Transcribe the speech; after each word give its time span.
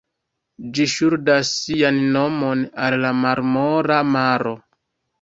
Ĝi 0.77 0.87
ŝuldas 0.93 1.51
sian 1.59 2.01
nomon 2.17 2.67
al 2.87 2.99
la 3.07 3.15
Marmora 3.23 4.03
maro. 4.19 4.61